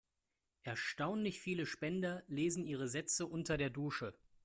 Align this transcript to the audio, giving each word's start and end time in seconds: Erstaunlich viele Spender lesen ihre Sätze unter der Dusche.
Erstaunlich 0.63 1.39
viele 1.41 1.67
Spender 1.67 2.23
lesen 2.27 2.63
ihre 2.65 2.87
Sätze 2.87 3.27
unter 3.27 3.55
der 3.57 3.69
Dusche. 3.69 4.15